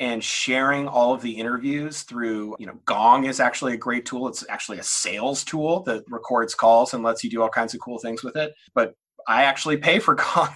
[0.00, 4.28] and sharing all of the interviews through you know gong is actually a great tool.
[4.28, 7.80] It's actually a sales tool that records calls and lets you do all kinds of
[7.80, 8.54] cool things with it.
[8.74, 8.94] But
[9.26, 10.50] i actually pay for gong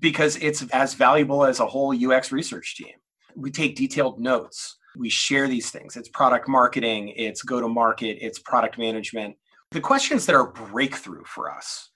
[0.00, 2.94] because it's as valuable as a whole ux research team.
[3.36, 4.76] We take detailed notes.
[4.96, 5.96] We share these things.
[5.96, 7.12] It's product marketing.
[7.16, 9.36] It's go to market it's product management.
[9.70, 11.90] The questions that are breakthrough for us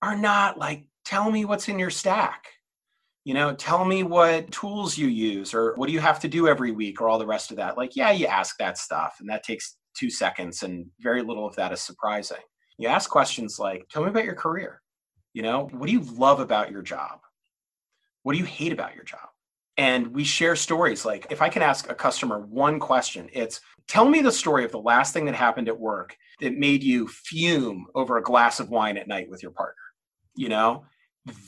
[0.00, 2.46] are not like tell me what's in your stack
[3.24, 6.46] you know tell me what tools you use or what do you have to do
[6.46, 7.76] every week or all the rest of that.
[7.76, 11.56] Like yeah you ask that stuff and that takes two seconds and very little of
[11.56, 12.42] that is surprising.
[12.78, 14.80] You ask questions like tell me about your career.
[15.32, 17.20] You know what do you love about your job?
[18.22, 19.28] What do you hate about your job?
[19.76, 21.04] And we share stories.
[21.04, 24.72] Like if i can ask a customer one question it's tell me the story of
[24.72, 28.68] the last thing that happened at work that made you fume over a glass of
[28.68, 29.80] wine at night with your partner.
[30.36, 30.84] You know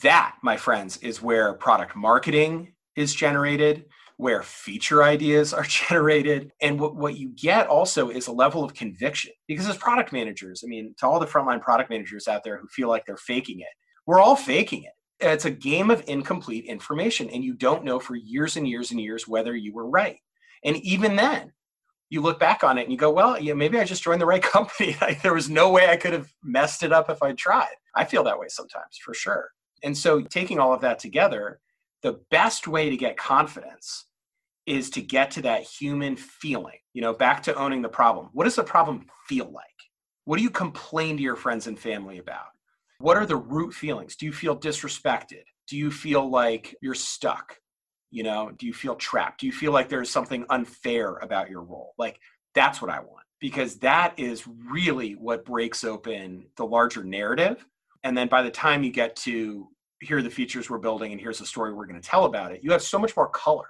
[0.02, 3.84] that, my friends, is where product marketing is generated,
[4.16, 6.52] where feature ideas are generated.
[6.62, 9.32] And what, what you get also is a level of conviction.
[9.46, 12.68] Because as product managers, I mean, to all the frontline product managers out there who
[12.68, 13.66] feel like they're faking it,
[14.06, 14.92] we're all faking it.
[15.18, 19.00] It's a game of incomplete information, and you don't know for years and years and
[19.00, 20.18] years whether you were right.
[20.62, 21.52] And even then,
[22.10, 24.26] you look back on it and you go, well, yeah, maybe I just joined the
[24.26, 24.96] right company.
[25.22, 27.74] there was no way I could have messed it up if I tried.
[27.94, 29.50] I feel that way sometimes, for sure.
[29.82, 31.60] And so, taking all of that together,
[32.02, 34.06] the best way to get confidence
[34.66, 38.28] is to get to that human feeling, you know, back to owning the problem.
[38.32, 39.64] What does the problem feel like?
[40.24, 42.46] What do you complain to your friends and family about?
[42.98, 44.16] What are the root feelings?
[44.16, 45.44] Do you feel disrespected?
[45.68, 47.58] Do you feel like you're stuck?
[48.10, 49.40] You know, do you feel trapped?
[49.40, 51.94] Do you feel like there's something unfair about your role?
[51.98, 52.18] Like,
[52.54, 57.64] that's what I want because that is really what breaks open the larger narrative
[58.06, 59.68] and then by the time you get to
[60.00, 62.52] here are the features we're building and here's the story we're going to tell about
[62.52, 63.66] it you have so much more color.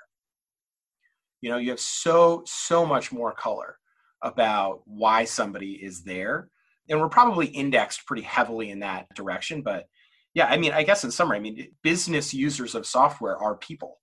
[1.40, 3.78] You know you have so so much more color
[4.22, 6.50] about why somebody is there
[6.88, 9.88] and we're probably indexed pretty heavily in that direction but
[10.34, 14.00] yeah i mean i guess in summary i mean business users of software are people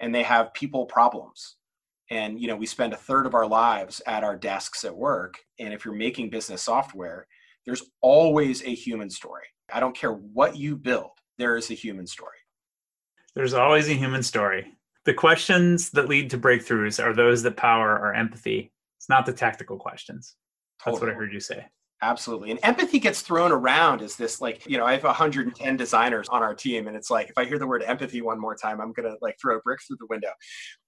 [0.00, 1.56] and they have people problems
[2.10, 5.38] and you know we spend a third of our lives at our desks at work
[5.60, 7.26] and if you're making business software
[7.66, 9.44] there's always a human story.
[9.72, 12.36] I don't care what you build, there is a human story.
[13.34, 14.72] There's always a human story.
[15.04, 18.72] The questions that lead to breakthroughs are those that power our empathy.
[18.98, 20.36] It's not the tactical questions.
[20.84, 21.10] That's totally.
[21.10, 21.66] what I heard you say.
[22.02, 22.50] Absolutely.
[22.50, 26.42] And empathy gets thrown around as this like, you know, I have 110 designers on
[26.42, 28.92] our team and it's like if I hear the word empathy one more time, I'm
[28.92, 30.28] going to like throw a brick through the window.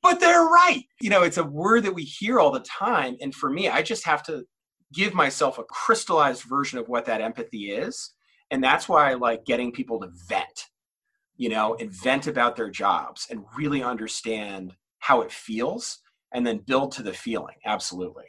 [0.02, 0.84] But they're right.
[1.00, 3.80] You know, it's a word that we hear all the time and for me, I
[3.80, 4.44] just have to
[4.92, 8.12] give myself a crystallized version of what that empathy is.
[8.50, 10.66] And that's why I like getting people to vent,
[11.36, 15.98] you know, and vent about their jobs and really understand how it feels
[16.32, 17.56] and then build to the feeling.
[17.64, 18.24] Absolutely.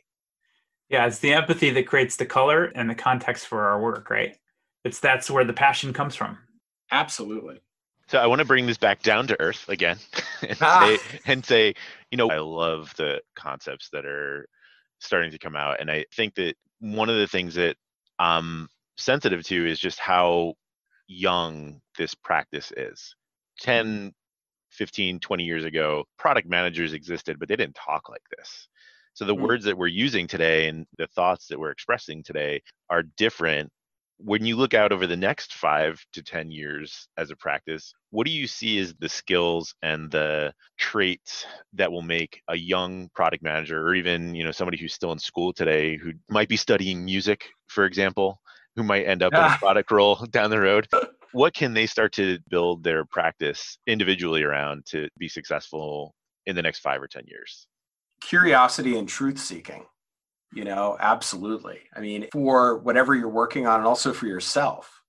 [0.90, 4.38] Yeah, it's the empathy that creates the color and the context for our work, right?
[4.84, 6.38] It's that's where the passion comes from.
[6.92, 7.60] Absolutely.
[8.08, 9.98] So I want to bring this back down to earth again
[10.42, 10.86] and, ah.
[10.86, 11.74] say, and say,
[12.10, 14.48] you know, I love the concepts that are
[15.00, 15.80] starting to come out.
[15.80, 17.76] And I think that one of the things that
[18.20, 20.54] I'm sensitive to is just how
[21.08, 23.16] young this practice is.
[23.62, 24.14] 10,
[24.72, 28.68] 15, 20 years ago, product managers existed, but they didn't talk like this.
[29.14, 29.44] So the mm-hmm.
[29.44, 33.72] words that we're using today and the thoughts that we're expressing today are different
[34.20, 38.26] when you look out over the next five to 10 years as a practice, what
[38.26, 43.44] do you see as the skills and the traits that will make a young product
[43.44, 47.06] manager or even, you know, somebody who's still in school today who might be studying
[47.06, 48.40] music, for example,
[48.76, 49.58] who might end up in a ah.
[49.60, 50.88] product role down the road?
[51.34, 56.16] What can they start to build their practice individually around to be successful
[56.46, 57.68] in the next five or 10 years?
[58.22, 59.86] Curiosity and truth seeking
[60.54, 61.80] you know, absolutely.
[61.96, 65.02] I mean, for whatever you're working on and also for yourself,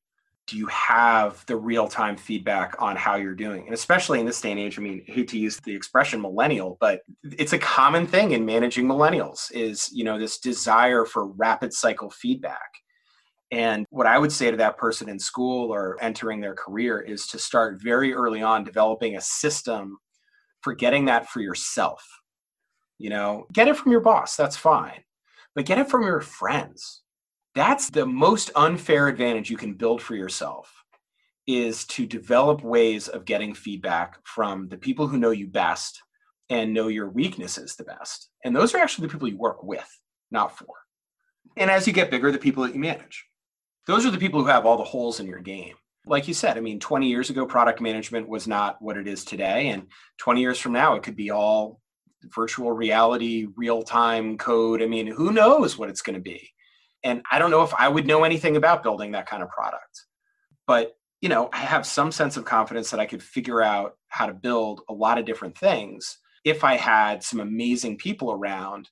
[0.46, 3.66] do you have the real time feedback on how you're doing?
[3.66, 6.22] And especially in this day and age, I mean, I hate to use the expression
[6.22, 11.26] millennial, but it's a common thing in managing millennials is, you know, this desire for
[11.26, 12.70] rapid cycle feedback.
[13.50, 17.26] And what I would say to that person in school or entering their career is
[17.28, 19.98] to start very early on developing a system
[20.62, 22.02] for getting that for yourself.
[22.98, 25.04] You know, get it from your boss, that's fine
[25.58, 27.02] but get it from your friends.
[27.56, 30.72] That's the most unfair advantage you can build for yourself
[31.48, 36.00] is to develop ways of getting feedback from the people who know you best
[36.48, 38.28] and know your weaknesses the best.
[38.44, 39.98] And those are actually the people you work with,
[40.30, 40.76] not for.
[41.56, 43.26] And as you get bigger, the people that you manage.
[43.88, 45.74] Those are the people who have all the holes in your game.
[46.06, 49.24] Like you said, I mean, 20 years ago, product management was not what it is
[49.24, 49.70] today.
[49.70, 49.88] And
[50.18, 51.80] 20 years from now, it could be all
[52.24, 54.82] virtual reality, real time code.
[54.82, 56.50] I mean, who knows what it's going to be?
[57.04, 60.06] And I don't know if I would know anything about building that kind of product.
[60.66, 64.26] But you know, I have some sense of confidence that I could figure out how
[64.26, 68.88] to build a lot of different things if I had some amazing people around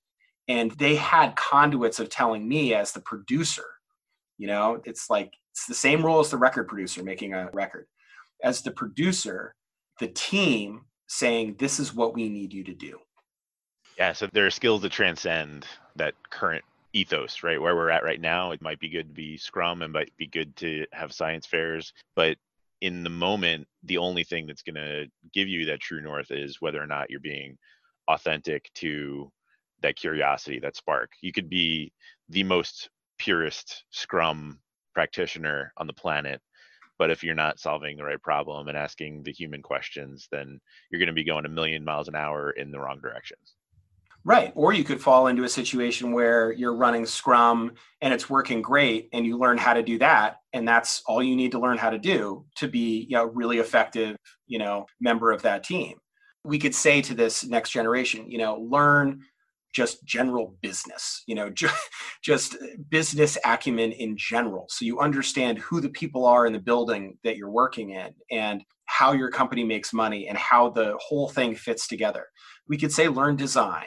[0.49, 3.65] and they had conduits of telling me as the producer,
[4.39, 7.87] you know, it's like it's the same role as the record producer making a record.
[8.43, 9.55] As the producer,
[10.01, 12.99] the team saying, this is what we need you to do.
[13.99, 15.67] Yeah, so there are skills that transcend
[15.97, 17.61] that current ethos, right?
[17.61, 20.27] Where we're at right now, it might be good to be Scrum and might be
[20.27, 22.37] good to have science fairs, but
[22.83, 26.61] in the moment, the only thing that's going to give you that true north is
[26.61, 27.57] whether or not you're being
[28.09, 29.33] authentic to
[29.83, 31.13] that curiosity, that spark.
[31.23, 31.93] You could be
[32.29, 34.59] the most purest Scrum
[34.95, 36.43] practitioner on the planet,
[36.99, 40.99] but if you're not solving the right problem and asking the human questions, then you're
[40.99, 43.39] going to be going a million miles an hour in the wrong direction.
[44.27, 44.53] Right.
[44.57, 47.71] Or you could fall into a situation where you're running Scrum
[48.01, 50.39] and it's working great and you learn how to do that.
[50.53, 53.59] And that's all you need to learn how to do to be you know, really
[53.59, 54.17] effective,
[54.49, 55.99] you know, member of that team.
[56.45, 59.21] We could say to this next generation, you know, learn
[59.73, 61.53] just general business, you know,
[62.25, 62.57] just
[62.89, 64.67] business acumen in general.
[64.71, 68.65] So you understand who the people are in the building that you're working in and
[68.87, 72.27] how your company makes money and how the whole thing fits together.
[72.69, 73.87] We could say learn design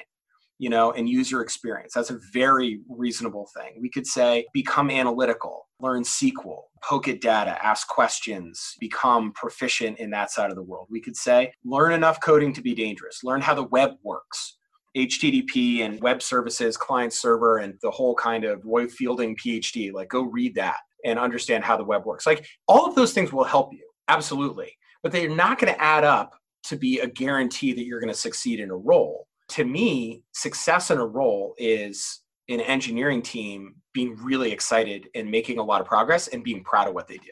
[0.60, 1.94] you know, and user experience.
[1.94, 3.80] That's a very reasonable thing.
[3.82, 10.10] We could say become analytical, learn SQL, poke at data, ask questions, become proficient in
[10.12, 10.88] that side of the world.
[10.90, 14.58] We could say learn enough coding to be dangerous, learn how the web works.
[14.98, 19.94] HTTP and web services, client server, and the whole kind of Roy Fielding PhD.
[19.94, 22.26] Like, go read that and understand how the web works.
[22.26, 24.76] Like, all of those things will help you, absolutely.
[25.04, 26.34] But they're not going to add up
[26.64, 30.92] to be a guarantee that you're going to succeed in a role to me, success
[30.92, 35.88] in a role is an engineering team being really excited and making a lot of
[35.88, 37.32] progress and being proud of what they do.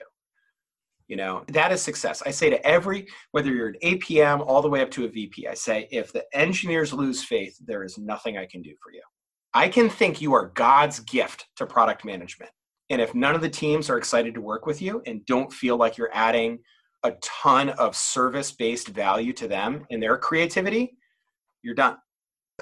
[1.07, 2.21] You know, that is success.
[2.25, 5.47] I say to every, whether you're an APM all the way up to a VP,
[5.47, 9.01] I say, if the engineers lose faith, there is nothing I can do for you.
[9.53, 12.51] I can think you are God's gift to product management.
[12.89, 15.77] And if none of the teams are excited to work with you and don't feel
[15.77, 16.59] like you're adding
[17.03, 20.97] a ton of service based value to them and their creativity,
[21.63, 21.97] you're done.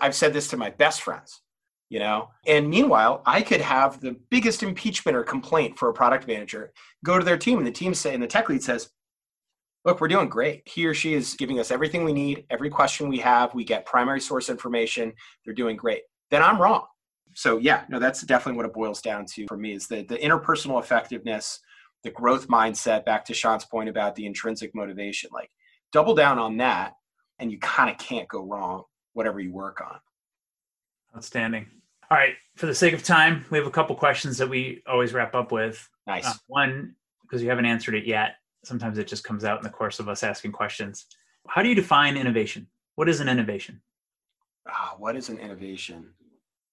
[0.02, 1.42] I've said this to my best friends,
[1.90, 6.28] you know, and meanwhile, I could have the biggest impeachment or complaint for a product
[6.28, 6.74] manager
[7.04, 8.90] go to their team, and the team say, and the tech lead says,
[9.86, 10.64] Look, we're doing great.
[10.68, 13.54] He or she is giving us everything we need, every question we have.
[13.54, 15.14] We get primary source information.
[15.46, 16.02] They're doing great.
[16.32, 16.88] Then I'm wrong.
[17.36, 20.18] So, yeah, no, that's definitely what it boils down to for me is the, the
[20.18, 21.60] interpersonal effectiveness,
[22.04, 25.30] the growth mindset, back to Sean's point about the intrinsic motivation.
[25.32, 25.52] Like,
[25.94, 26.94] double down on that,
[27.38, 28.86] and you kind of can't go wrong
[29.16, 29.98] whatever you work on.
[31.16, 31.66] Outstanding.
[32.12, 32.36] All right.
[32.56, 35.52] For the sake of time, we have a couple questions that we always wrap up
[35.52, 35.90] with.
[36.06, 36.28] Nice.
[36.28, 38.36] Uh, one, because you haven't answered it yet.
[38.64, 41.06] Sometimes it just comes out in the course of us asking questions.
[41.48, 42.68] How do you define innovation?
[42.96, 43.82] What is an innovation?
[44.68, 46.10] Ah, what is an innovation?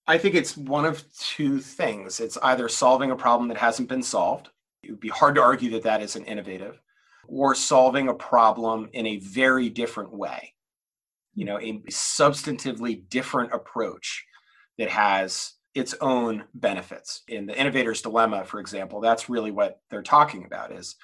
[0.07, 2.20] I think it's one of two things.
[2.20, 4.51] It's either solving a problem that hasn't been solved.
[4.82, 6.80] It would be hard to argue that that isn't innovative,
[7.28, 10.55] or solving a problem in a very different way
[11.35, 14.24] you know a substantively different approach
[14.78, 17.22] that has its own benefits.
[17.28, 20.97] In the innovator's dilemma for example that's really what they're talking about is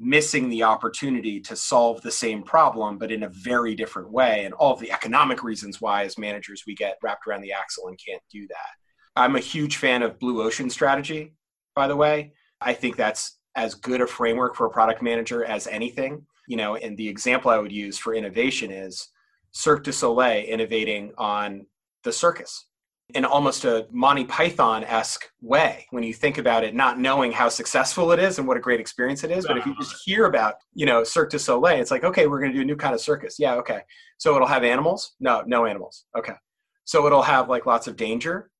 [0.00, 4.44] missing the opportunity to solve the same problem but in a very different way.
[4.44, 7.88] And all of the economic reasons why as managers we get wrapped around the axle
[7.88, 8.74] and can't do that.
[9.16, 11.34] I'm a huge fan of blue ocean strategy
[11.76, 12.32] by the way.
[12.60, 16.24] I think that's as good a framework for a product manager as anything.
[16.48, 19.08] You know and the example i would use for innovation is
[19.54, 21.66] Cirque du Soleil innovating on
[22.02, 22.66] the circus
[23.14, 27.48] in almost a Monty Python esque way when you think about it, not knowing how
[27.48, 29.46] successful it is and what a great experience it is.
[29.46, 32.40] But if you just hear about, you know, Cirque du Soleil, it's like, okay, we're
[32.40, 33.36] going to do a new kind of circus.
[33.38, 33.82] Yeah, okay.
[34.18, 35.12] So it'll have animals?
[35.20, 36.06] No, no animals.
[36.16, 36.34] Okay.
[36.84, 38.50] So it'll have like lots of danger?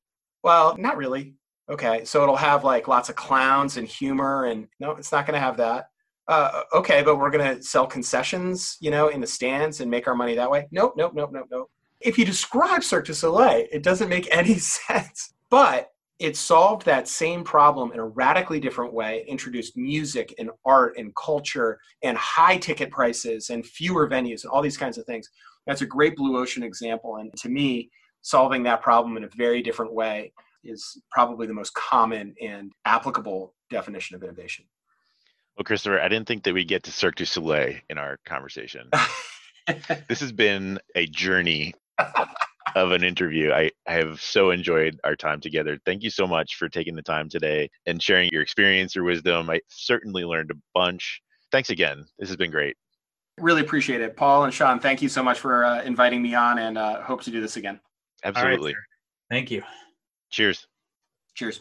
[0.42, 1.34] Well, not really.
[1.70, 2.04] Okay.
[2.04, 5.40] So it'll have like lots of clowns and humor and no, it's not going to
[5.40, 5.86] have that
[6.28, 10.08] uh, okay, but we're going to sell concessions, you know, in the stands and make
[10.08, 10.66] our money that way.
[10.70, 11.70] Nope, nope, nope, nope, nope.
[12.00, 15.34] If you describe Cirque du Soleil, it doesn't make any sense.
[15.50, 20.96] But it solved that same problem in a radically different way, introduced music and art
[20.96, 25.28] and culture and high ticket prices and fewer venues and all these kinds of things.
[25.66, 27.16] That's a great blue ocean example.
[27.16, 27.90] And to me,
[28.22, 33.54] solving that problem in a very different way is probably the most common and applicable
[33.68, 34.64] definition of innovation.
[35.56, 38.90] Well, Christopher, I didn't think that we'd get to Cirque du Soleil in our conversation.
[40.08, 41.74] this has been a journey
[42.74, 43.52] of an interview.
[43.52, 45.78] I, I have so enjoyed our time together.
[45.84, 49.48] Thank you so much for taking the time today and sharing your experience, your wisdom.
[49.48, 51.22] I certainly learned a bunch.
[51.52, 52.04] Thanks again.
[52.18, 52.76] This has been great.
[53.38, 54.16] Really appreciate it.
[54.16, 57.22] Paul and Sean, thank you so much for uh, inviting me on and uh, hope
[57.22, 57.80] to do this again.
[58.24, 58.72] Absolutely.
[58.72, 58.80] Right,
[59.30, 59.62] thank you.
[60.30, 60.66] Cheers.
[61.34, 61.60] Cheers.